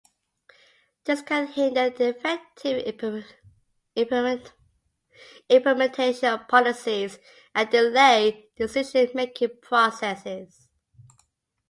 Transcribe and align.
This 1.05 1.21
can 1.21 1.45
hinder 1.45 1.91
the 1.91 2.07
effective 2.17 2.83
implementation 5.55 6.29
of 6.33 6.47
policies 6.47 7.19
and 7.53 7.69
delay 7.69 8.49
decision-making 8.57 9.59
processes. 9.61 10.67